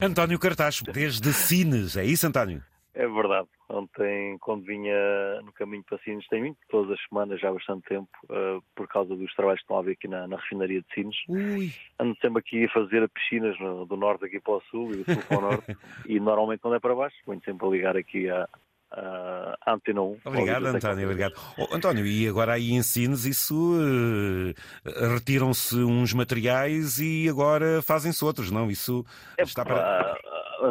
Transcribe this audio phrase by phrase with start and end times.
[0.00, 2.62] António Cartacho, desde Sines, é isso, António?
[2.94, 3.48] É verdade.
[3.68, 7.82] Ontem, quando vinha no caminho para Sines, tem vindo todas as semanas, já há bastante
[7.88, 10.94] tempo, uh, por causa dos trabalhos que estão a haver aqui na, na refinaria de
[10.94, 11.16] Sines.
[11.28, 11.72] Ui.
[11.98, 15.04] Ando sempre aqui a fazer piscinas no, do norte aqui para o sul e do
[15.04, 15.76] sul para o norte.
[16.06, 18.48] e normalmente quando é para baixo, venho sempre a ligar aqui à,
[18.92, 20.18] uh, Antena 1.
[20.24, 21.34] Obrigado, António, obrigado.
[21.58, 28.24] Oh, António, e agora aí em Sines isso uh, retiram-se uns materiais e agora fazem-se
[28.24, 28.70] outros, não?
[28.70, 29.04] Isso
[29.36, 30.16] é, está para.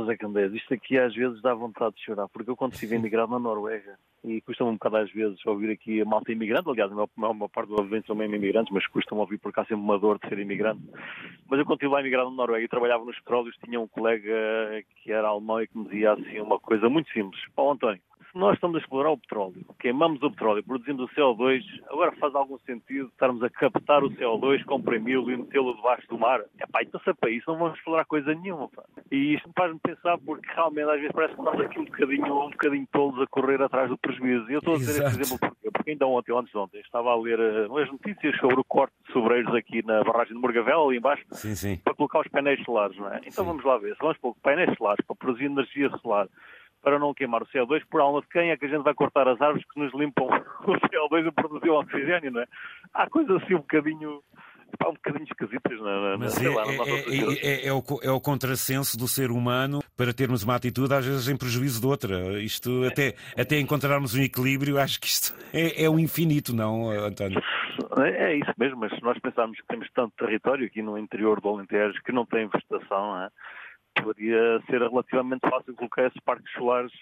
[0.05, 3.31] Zé Candés, isto aqui às vezes dá vontade de chorar, porque eu quando estive imigrado
[3.31, 7.07] na Noruega, e custa-me um bocado às vezes ouvir aqui a malta imigrante, aliás, a
[7.15, 10.19] maior parte dos ouvintes são mesmo imigrantes, mas custa-me ouvir por cá sempre uma dor
[10.19, 10.81] de ser imigrante.
[11.49, 14.83] Mas eu quando estive lá imigrado na Noruega e trabalhava nos petróleos, tinha um colega
[15.01, 17.41] que era alemão e que me dizia assim uma coisa muito simples.
[17.55, 18.01] Paulo António,
[18.37, 22.57] nós estamos a explorar o petróleo, queimamos o petróleo, produzimos o CO2, agora faz algum
[22.59, 26.41] sentido estarmos a captar o CO2, comprimi-lo e metê-lo debaixo do mar?
[26.59, 28.69] É pá, então se é para isso não vamos explorar coisa nenhuma.
[28.69, 28.83] Pá.
[29.11, 32.49] E isto faz-me pensar porque realmente às vezes parece que estamos aqui um bocadinho, um
[32.51, 34.49] bocadinho tolos a correr atrás do prejuízo.
[34.49, 37.15] E eu estou a dizer este exemplo porque, porque ainda ontem, ontem, ontem, estava a
[37.15, 40.97] ler uh, as notícias sobre o corte de sobreiros aqui na barragem de Morgavela, ali
[40.97, 41.77] embaixo, sim, sim.
[41.77, 43.17] para colocar os painéis solares, não é?
[43.19, 43.49] Então sim.
[43.49, 46.27] vamos lá ver, se vamos pôr painéis solares para produzir energia solar,
[46.81, 49.27] para não queimar o CO2, por alma de quem é que a gente vai cortar
[49.27, 50.25] as árvores que nos limpam
[50.65, 52.45] o CO2 e produzir o oxigênio, não é?
[52.93, 54.21] Há coisas assim um bocadinho
[54.85, 59.07] um bocadinho esquisitas na, Mas é, lá, é, é, é, o, é o contrassenso do
[59.07, 62.41] ser humano para termos uma atitude, às vezes, em prejuízo de outra.
[62.41, 67.41] Isto, até, até encontrarmos um equilíbrio, acho que isto é, é o infinito, não, António?
[67.97, 71.49] É isso mesmo, mas se nós pensarmos que temos tanto território aqui no interior do
[71.49, 73.29] Alentejo que não tem vegetação, não é?
[74.01, 76.93] Poderia ser relativamente fácil colocar esses parques solares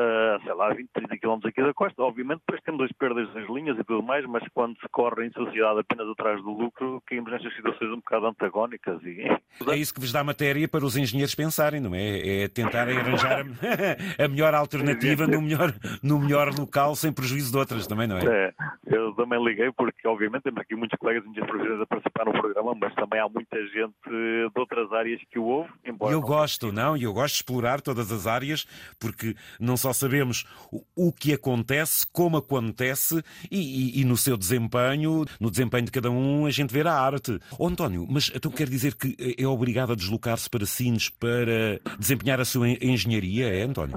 [0.00, 2.02] uh, sei lá, 20, 30 km aqui da costa.
[2.02, 5.32] Obviamente, depois temos as perdas das linhas e tudo mais, mas quando se corre em
[5.32, 9.02] sociedade apenas atrás do lucro, caímos nestas situações um bocado antagónicas.
[9.02, 9.22] E...
[9.70, 12.42] É isso que vos dá matéria para os engenheiros pensarem, não é?
[12.44, 13.44] É tentar arranjar a,
[14.24, 18.24] a melhor alternativa no melhor, no melhor local, sem prejuízo de outras, também, não é?
[18.24, 18.54] É,
[18.86, 22.94] eu também liguei porque, obviamente, temos aqui muitos colegas profissionais a participar no programa, mas
[22.94, 25.70] também há muita gente de outras áreas que o ouve.
[25.84, 28.64] Embora eu gosto, não, e eu gosto de explorar todas as áreas,
[29.00, 33.58] porque não só sabemos o, o que acontece, como acontece e,
[33.98, 37.38] e, e, no seu desempenho, no desempenho de cada um, a gente vê a arte.
[37.58, 42.40] Oh, António, mas então quer dizer que é obrigado a deslocar-se para Sines para desempenhar
[42.40, 43.96] a sua engenharia, é, António?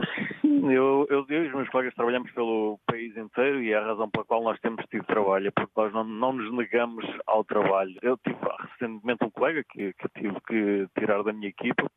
[0.71, 4.09] Eu, eu, eu e os meus colegas trabalhamos pelo país inteiro e é a razão
[4.09, 7.95] pela qual nós temos tido trabalho, é porque nós não, não nos negamos ao trabalho.
[8.01, 11.89] Eu tive recentemente um colega que, que tive que tirar da minha equipa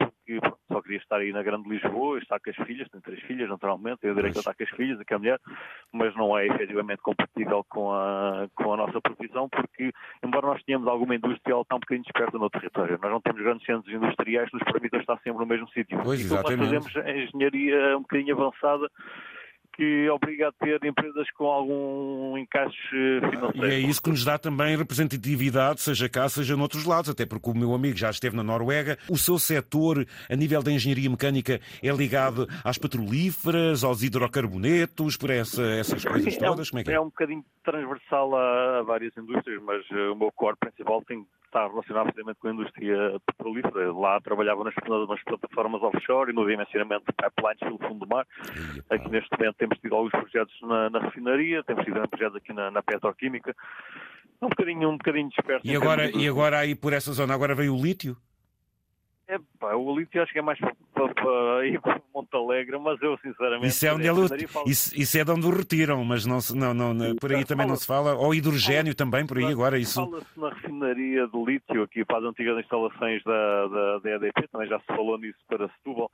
[0.93, 4.15] queria estar aí na Grande Lisboa, estar com as filhas, tenho três filhas naturalmente, eu
[4.15, 5.41] direito a estar com as filhas, a mulher,
[5.93, 9.93] mas não é efetivamente compatível com a, com a nossa profissão porque,
[10.23, 12.99] embora nós tenhamos alguma indústria, ela está um bocadinho desperta no território.
[13.01, 15.99] Nós não temos grandes centros industriais que nos permitam estar sempre no mesmo sítio.
[16.03, 18.91] Pois, então nós fazemos engenharia um bocadinho avançada
[19.73, 23.67] que obriga a ter empresas com algum encaixe financeiro.
[23.67, 27.51] E é isso que nos dá também representatividade, seja cá, seja noutros lados, até porque
[27.51, 28.99] o meu amigo já esteve na Noruega.
[29.09, 35.31] O seu setor, a nível da engenharia mecânica, é ligado às petrolíferas, aos hidrocarbonetos, por
[35.31, 36.71] essa, essas coisas todas?
[36.71, 36.95] Como é que é?
[36.95, 41.69] É um bocadinho transversal a várias indústrias, mas eh, o meu core principal tem está
[41.69, 43.93] relacionado precisamente com a indústria petrolífera.
[43.93, 44.75] Lá trabalhava nas,
[45.09, 48.27] nas plataformas offshore e no dimensionamento de pipelines pelo fundo do mar.
[48.89, 52.71] Aqui neste momento temos tido alguns projetos na, na refinaria, temos tido projetos aqui na,
[52.71, 53.55] na petroquímica.
[54.41, 55.65] Um bocadinho, um bocadinho disperso.
[55.65, 58.17] E agora, e agora aí por essa zona, agora veio o lítio?
[59.33, 63.17] É, pá, o lítio acho que é mais para, ir para Monte Alegre, mas eu
[63.17, 63.69] sinceramente.
[63.69, 64.21] Isso é onde ele,
[64.67, 67.67] isso, isso é de onde o retiram, mas não, não, não, não por aí também
[67.67, 68.15] não se fala.
[68.15, 69.79] Ou hidrogênio também, por aí agora.
[69.79, 70.05] Isso...
[70.05, 74.69] Fala-se na refinaria de lítio, aqui para as antigas instalações da, da, da EDP, também
[74.69, 76.11] já se falou nisso para Setúbal.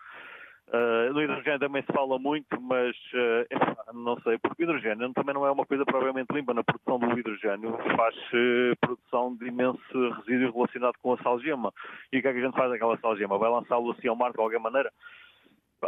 [0.69, 5.35] Uh, no hidrogênio também se fala muito, mas uh, não sei, porque o hidrogênio também
[5.35, 6.53] não é uma coisa provavelmente limpa.
[6.53, 11.73] Na produção do hidrogênio faz-se produção de imenso resíduo relacionado com a salgema.
[12.13, 13.39] E o que é que a gente faz aquela salgema?
[13.39, 14.93] Vai lançá-lo assim ao mar de alguma maneira?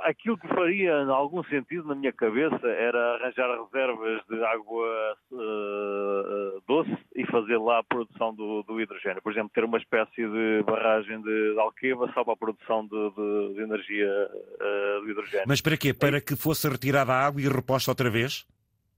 [0.04, 6.62] Aquilo que faria em algum sentido na minha cabeça era arranjar reservas de água uh,
[6.66, 9.20] doce e fazer lá a produção do, do, hidrogênio.
[9.20, 13.10] Por exemplo, ter uma espécie de barragem de, de Alqueva só para a produção de,
[13.10, 15.46] de, de energia uh, do hidrogênio.
[15.48, 15.92] Mas para quê?
[15.92, 18.46] Para que fosse retirada a água e reposta outra vez?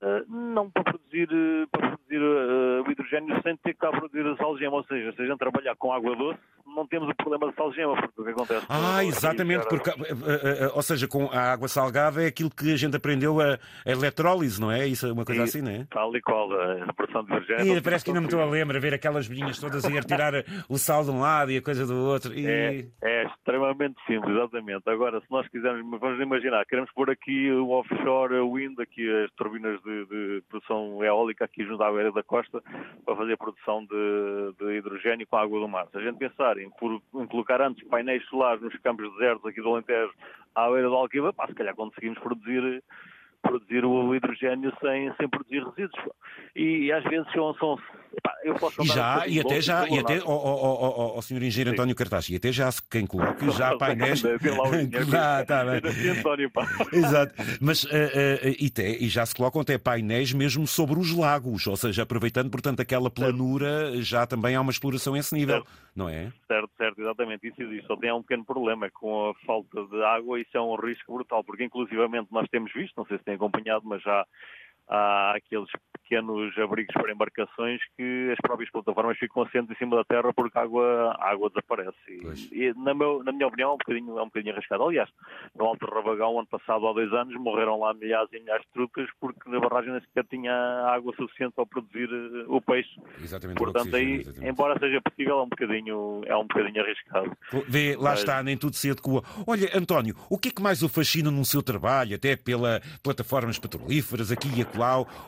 [0.03, 1.29] Uh, não para produzir,
[1.71, 5.27] para produzir uh, o hidrogênio sem ter que produzir a salgema, ou seja, se a
[5.27, 6.41] gente trabalhar com água doce,
[6.75, 8.67] não temos o problema de salgema, porque o que acontece...
[8.69, 12.77] Ah, exatamente, porque, eh, eh, ou seja, com a água salgada é aquilo que a
[12.77, 14.87] gente aprendeu a, a eletrólise, não é?
[14.87, 15.87] Isso é uma coisa e, assim, não é?
[15.91, 17.77] Tal e qual, a produção de hidrogênio...
[17.77, 20.33] E parece que ainda me estou a lembrar, ver aquelas bolinhas todas e ir tirar
[20.69, 22.33] o sal de um lado e a coisa do outro.
[22.35, 22.47] E...
[22.47, 24.89] É, é extremamente simples, exatamente.
[24.89, 29.81] Agora, se nós quisermos, vamos imaginar, queremos pôr aqui o offshore wind, aqui as turbinas
[29.83, 32.63] de, de produção eólica aqui junto à beira da costa,
[33.05, 35.87] para fazer produção de, de hidrogênio com a água do mar.
[35.91, 39.75] Se a gente pensar em, por, colocar antes painéis solares nos campos desertos aqui do
[39.75, 40.13] Alentejo,
[40.55, 42.83] à beira do Alquiva, pá, se calhar conseguimos produzir
[43.43, 46.01] produzir o hidrogênio sem, sem produzir resíduos.
[46.55, 47.55] E, e às vezes são.
[47.55, 47.79] são
[48.45, 52.37] eu posso e já, e até já, e até, oh, senhor engenheiro António Cartaz, e
[52.37, 54.23] até já quem coloca já painéis.
[54.25, 55.81] ah, tá bem.
[56.93, 57.35] Exato.
[57.61, 61.67] Mas uh, uh, e, te, e já se colocam até painéis mesmo sobre os lagos,
[61.67, 65.71] ou seja, aproveitando, portanto, aquela planura, já também há uma exploração a esse nível, certo.
[65.97, 66.33] não é?
[66.47, 67.49] Certo, certo, exatamente.
[67.49, 67.87] Isso existe.
[67.87, 71.43] Só tem um pequeno problema com a falta de água, isso é um risco brutal,
[71.43, 74.27] porque inclusivamente nós temos visto, não sei se tem acompanhado, mas já
[74.89, 75.69] há aqueles
[76.03, 80.59] pequenos abrigos para embarcações que as próprias plataformas ficam assentes em cima da terra porque
[80.59, 81.97] a água, a água desaparece.
[82.53, 84.85] E, e na, meu, na, minha opinião é um bocadinho, é um bocadinho arriscado.
[84.85, 85.09] Aliás,
[85.57, 89.09] no Alto Rabagão, ano passado, há dois anos, morreram lá milhares e milhares de trutas
[89.19, 92.91] porque na barragem nem sequer tinha água suficiente para produzir eh, o peixe.
[93.23, 93.57] Exatamente.
[93.57, 94.51] Portanto, aí, exatamente.
[94.51, 97.33] embora seja possível, é um bocadinho, é um bocadinho arriscado.
[97.67, 98.19] Vê, lá Mas...
[98.21, 101.45] está, nem tudo cedo com Olha, António, o que é que mais o fascina no
[101.45, 104.72] seu trabalho, até pela plataformas petrolíferas aqui e acolá?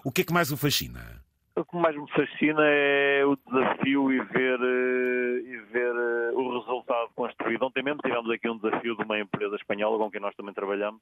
[0.05, 1.25] O que é que mais o fascina?
[1.57, 6.59] O que mais me fascina é o desafio e ver, eh, e ver eh, o
[6.59, 7.63] resultado construído.
[7.63, 11.01] Ontem mesmo tivemos aqui um desafio de uma empresa espanhola com quem nós também trabalhamos,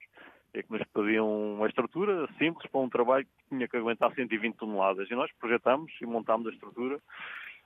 [0.53, 4.55] é que nos pediam uma estrutura simples para um trabalho que tinha que aguentar 120
[4.55, 5.09] toneladas.
[5.09, 6.99] E nós projetamos e montámos a estrutura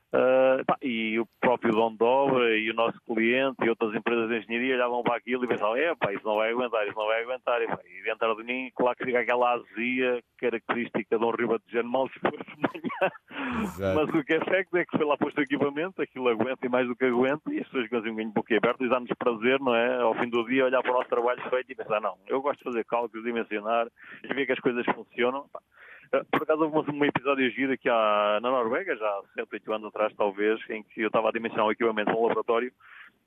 [0.08, 4.30] Uh, pá, e o próprio dono de obra e o nosso cliente e outras empresas
[4.30, 7.08] de engenharia olhavam para aquilo e pensavam, é pá, isso não vai aguentar, isso não
[7.08, 7.62] vai aguentar.
[7.62, 11.90] E, pá, e dentro de mim, claro que fica aquela azia característica de um ribatejano
[11.90, 13.12] mal disposto de manhã.
[13.64, 13.96] Exato.
[13.96, 16.70] Mas o que é facto é que foi lá posto o equipamento, aquilo aguenta e
[16.70, 19.60] mais do que aguenta, e as pessoas ficam assim um bocadinho boquiaberto e dá-nos prazer,
[19.60, 20.02] não é?
[20.02, 22.60] Ao fim do dia, olhar para o nosso trabalho feito e pensar, não, eu gosto
[22.60, 23.88] de fazer cálculos, dimensionar
[24.24, 25.50] e ver que as coisas funcionam.
[25.52, 25.60] Pá.
[26.14, 29.88] Eh, por acaso houve um episódio giro aqui na Noruega, já há 7, 8 anos
[29.88, 32.72] atrás talvez, em que eu estava a dimensionar o equipamento no laboratório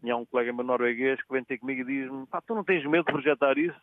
[0.02, 2.64] e há um colega meu norueguês que vem ter comigo e diz-me, pá, tu não
[2.64, 3.78] tens medo de projetar isso?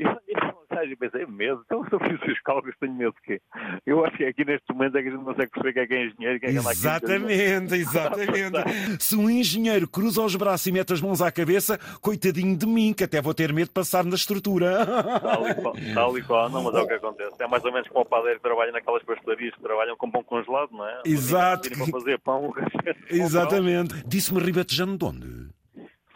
[0.00, 1.62] Eu pensei, medo?
[1.66, 3.42] Então se eu fiz os cálculos tenho medo de quê?
[3.84, 5.86] Eu acho que aqui neste momento é que a gente não consegue perceber quem é
[5.86, 6.68] que é engenheiro e quem é que aqui.
[6.70, 9.02] Exatamente, exatamente.
[9.02, 12.94] se um engenheiro cruza os braços e mete as mãos à cabeça, coitadinho de mim,
[12.94, 14.86] que até vou ter medo de passar na estrutura.
[15.20, 16.48] Tal e qual, tal e qual.
[16.48, 17.34] não, mas é o que acontece.
[17.38, 20.22] É mais ou menos como o padeiro que trabalha naquelas pastelarias que trabalham com pão
[20.22, 21.02] congelado, não é?
[21.04, 21.68] Exato.
[21.70, 22.54] Para fazer pão,
[23.10, 24.02] Exatamente.
[24.06, 25.59] Disse-me ribatejando de onde?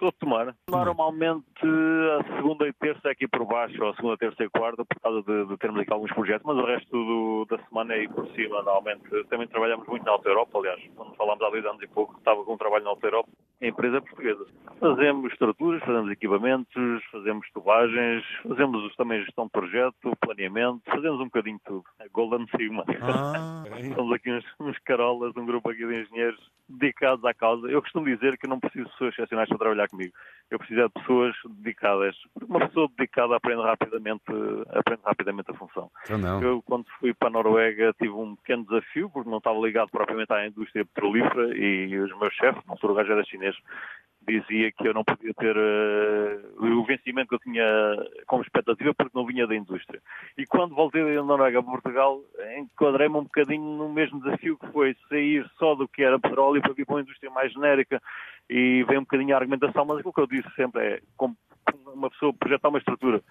[0.04, 0.54] Sou de Tomar.
[0.68, 4.84] Normalmente a segunda e terça é aqui por baixo, ou a segunda, terça e quarta,
[4.84, 8.00] por causa de, de termos aqui alguns projetos, mas o resto do, da semana é
[8.00, 9.24] aí por cima, normalmente.
[9.30, 12.44] Também trabalhamos muito na Alta Europa, aliás, quando falámos há dois anos e pouco, estava
[12.44, 13.30] com um trabalho na Alta Europa,
[13.62, 14.46] em empresa portuguesa.
[14.78, 21.56] Fazemos estruturas, fazemos equipamentos, fazemos tubagens, fazemos também gestão de projeto, planeamento, fazemos um bocadinho
[21.56, 21.84] de tudo.
[21.98, 22.84] A Golden Sigma.
[23.00, 23.64] Ah,
[23.96, 27.68] Somos aqui uns, uns carolas, um grupo aqui de engenheiros dedicados à causa.
[27.68, 30.12] Eu costumo dizer que não preciso de pessoas excepcionais para trabalhar comigo.
[30.50, 32.16] Eu preciso é de pessoas dedicadas.
[32.48, 34.22] Uma pessoa dedicada aprende rapidamente,
[34.70, 35.90] aprende rapidamente a função.
[36.04, 39.90] Então eu, quando fui para a Noruega, tive um pequeno desafio, porque não estava ligado
[39.90, 43.56] propriamente à indústria petrolífera e os meus chefes, não sou o gajo era chinês,
[44.26, 47.64] dizia que eu não podia ter uh, o vencimento que eu tinha
[48.26, 50.00] como expectativa porque não vinha da indústria.
[50.36, 52.20] E quando voltei da Noruega para Portugal,
[52.58, 56.72] enquadrei-me um bocadinho no mesmo desafio que foi sair só do que era petróleo para
[56.72, 58.00] vir para uma indústria mais genérica
[58.48, 61.00] e veio um bocadinho a argumentação, mas aquilo que eu disse sempre é
[61.94, 63.22] uma pessoa projetar uma estrutura,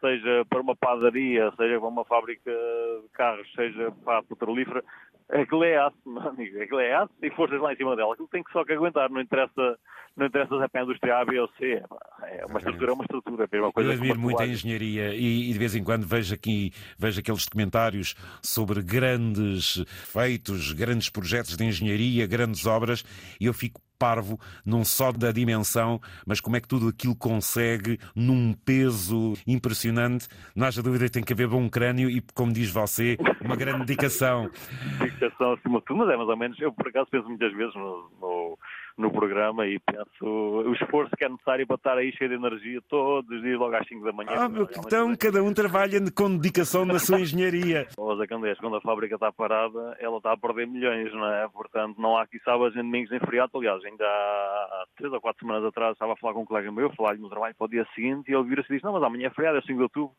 [0.00, 4.84] seja para uma padaria, seja para uma fábrica de carros, seja para a petrolífera,
[5.30, 8.12] aquilo é aço, meu amigo, aquilo é aço e forças lá em cima dela.
[8.12, 9.78] Aquilo tem que só que aguentar, não interessa,
[10.16, 11.82] não interessa se é para a indústria A, B ou C.
[12.24, 13.48] É uma estrutura, é uma estrutura.
[13.50, 16.34] É uma coisa Eu admiro muito a engenharia e, e, de vez em quando vejo
[16.34, 23.04] aqui, vejo aqueles documentários sobre grandes feitos, grandes projetos de engenharia, grandes obras
[23.40, 28.00] e eu fico parvo, não só da dimensão, mas como é que tudo aquilo consegue
[28.16, 30.26] num peso impressionante.
[30.56, 33.84] Não haja dúvida que tem que haver bom crânio e, como diz você, uma grande
[33.86, 34.50] dedicação.
[34.98, 36.60] dedicação acima de tudo, mas é mais ou menos.
[36.60, 38.58] Eu, por acaso, penso muitas vezes no, no
[38.96, 42.80] no programa e penso o esforço que é necessário para estar aí cheio de energia
[42.88, 44.30] todos os dias, logo às 5 da manhã.
[44.32, 44.48] Ah,
[44.86, 47.86] então cada um trabalha com dedicação na sua engenharia.
[47.96, 51.48] Ô, Zé Candeias, quando a fábrica está parada, ela está a perder milhões, não é?
[51.48, 53.50] Portanto, não há aqui sábados nem domingos nem feriado.
[53.54, 56.92] Aliás, ainda há três ou quatro semanas atrás estava a falar com um colega meu,
[56.94, 59.28] falar-lhe no trabalho para o dia seguinte e ele vira-se e disse, não, mas amanhã
[59.28, 60.14] é feriado, é 5 de outubro.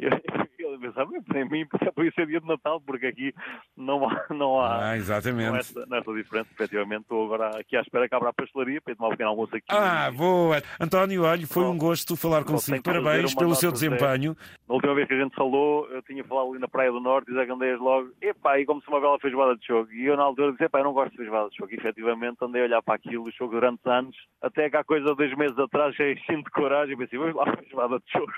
[0.00, 0.10] Eu,
[0.72, 3.34] eu pensava, para mim podia ser dia de Natal, porque aqui
[3.76, 5.50] não há, não há ah, exatamente.
[5.50, 6.48] Não esta, não esta diferença.
[6.52, 9.54] Efetivamente, estou agora aqui à espera que abra a pastelaria para tomar um pequeno almoço
[9.54, 9.66] aqui.
[9.68, 10.62] Ah, boa!
[10.80, 12.82] António, olha, foi um gosto falar consigo.
[12.82, 14.36] Parabéns pelo seu desempenho.
[14.70, 17.28] Na última vez que a gente falou, eu tinha falado ali na Praia do Norte
[17.28, 19.92] e Zé logo, epá, e como se uma bela feijoada de choco.
[19.92, 21.72] E eu na altura disse, epá, eu não gosto de feijoada de choco.
[21.72, 25.06] E efetivamente andei a olhar para aquilo, o choco durante anos, até que há coisa
[25.06, 28.32] de dois meses atrás, cheio de coragem, e pensei, vamos lá, feijoada de choco.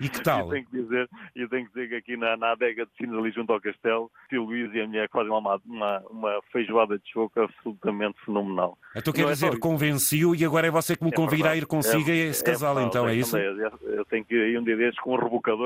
[0.00, 0.48] E que tal?
[0.50, 3.16] e tenho que dizer, e tenho que dizer que aqui na, na adega de Sinos,
[3.16, 6.98] ali junto ao castelo, o tio Luís e a mulher fazem uma, uma, uma feijoada
[6.98, 8.76] de choco absolutamente fenomenal.
[8.96, 11.66] Então quer dizer, é convenciu e agora é você que me é convida a ir
[11.66, 13.38] consigo é, a esse casal, é, então, é isso?
[13.38, 15.16] Eu tenho que ir um dia destes com um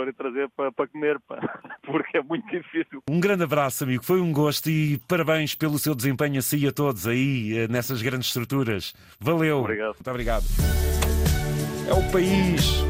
[0.08, 1.18] e trazer para, para comer,
[1.84, 3.02] porque é muito difícil.
[3.08, 7.06] Um grande abraço, amigo, foi um gosto e parabéns pelo seu desempenho assim a todos
[7.06, 8.94] aí, eh, nessas grandes estruturas.
[9.20, 9.60] Valeu.
[9.60, 9.94] Obrigado.
[9.94, 10.44] Muito obrigado.
[11.88, 12.84] É o país